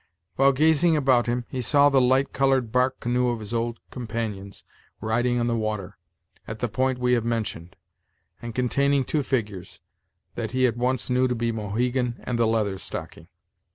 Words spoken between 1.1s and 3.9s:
him, he saw the light colored bark canoe of his old